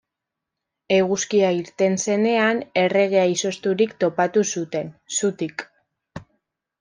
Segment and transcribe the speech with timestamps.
[0.95, 5.63] Eguzkia irten zenean, erregea izozturik topatu zuten, zutik.